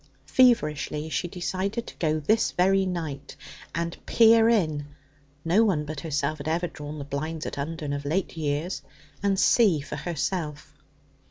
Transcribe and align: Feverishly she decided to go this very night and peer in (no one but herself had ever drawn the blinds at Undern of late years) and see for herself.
Feverishly 0.25 1.09
she 1.09 1.27
decided 1.27 1.85
to 1.85 1.95
go 1.97 2.19
this 2.19 2.53
very 2.53 2.87
night 2.87 3.35
and 3.75 4.03
peer 4.07 4.49
in 4.49 4.87
(no 5.45 5.63
one 5.63 5.85
but 5.85 5.99
herself 5.99 6.39
had 6.39 6.47
ever 6.47 6.65
drawn 6.65 6.97
the 6.97 7.05
blinds 7.05 7.45
at 7.45 7.55
Undern 7.59 7.93
of 7.93 8.03
late 8.03 8.35
years) 8.35 8.81
and 9.21 9.39
see 9.39 9.79
for 9.79 9.97
herself. 9.97 10.73